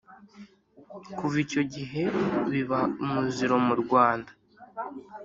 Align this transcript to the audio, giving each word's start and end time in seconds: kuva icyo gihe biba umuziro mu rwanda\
kuva 1.17 1.37
icyo 1.45 1.61
gihe 1.73 2.03
biba 2.51 2.79
umuziro 3.03 3.55
mu 3.67 3.75
rwanda\ 3.81 4.31